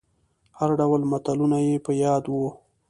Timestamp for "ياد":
2.03-2.23